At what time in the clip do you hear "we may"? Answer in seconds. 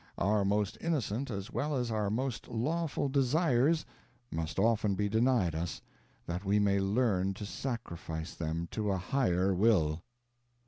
6.43-6.79